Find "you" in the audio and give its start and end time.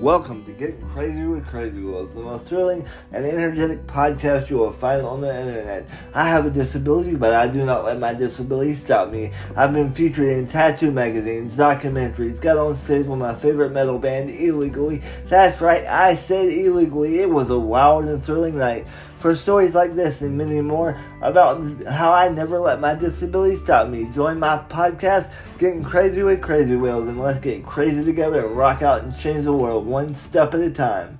4.48-4.56